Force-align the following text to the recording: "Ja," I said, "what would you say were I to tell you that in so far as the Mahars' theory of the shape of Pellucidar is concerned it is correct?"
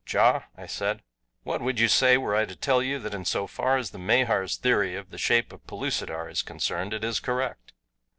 "Ja," 0.11 0.45
I 0.57 0.65
said, 0.65 1.03
"what 1.43 1.61
would 1.61 1.79
you 1.79 1.87
say 1.87 2.17
were 2.17 2.35
I 2.35 2.45
to 2.45 2.55
tell 2.55 2.81
you 2.81 2.97
that 2.97 3.13
in 3.13 3.23
so 3.23 3.45
far 3.45 3.77
as 3.77 3.91
the 3.91 3.99
Mahars' 3.99 4.57
theory 4.57 4.95
of 4.95 5.11
the 5.11 5.19
shape 5.19 5.53
of 5.53 5.67
Pellucidar 5.67 6.27
is 6.27 6.41
concerned 6.41 6.91
it 6.91 7.03
is 7.03 7.19
correct?" 7.19 7.71